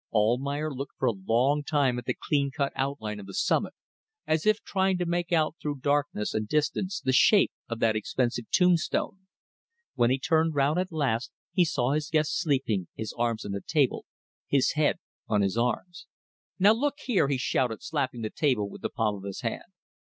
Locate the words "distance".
6.47-6.99